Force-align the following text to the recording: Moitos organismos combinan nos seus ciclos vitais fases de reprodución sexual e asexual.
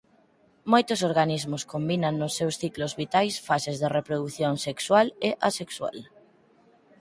Moitos 0.71 0.99
organismos 1.09 1.67
combinan 1.73 2.13
nos 2.21 2.33
seus 2.39 2.55
ciclos 2.61 2.93
vitais 3.01 3.35
fases 3.47 3.77
de 3.81 3.87
reprodución 3.97 4.53
sexual 4.67 5.07
e 5.27 5.29
asexual. 5.49 5.97